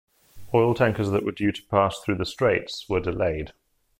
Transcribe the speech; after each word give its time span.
Oil 0.51 0.73
tankers 0.73 1.11
that 1.11 1.23
were 1.23 1.31
due 1.31 1.51
to 1.51 1.61
pass 1.67 1.99
through 1.99 2.15
the 2.15 2.25
straits 2.25 2.89
were 2.89 2.99
delayed. 2.99 3.53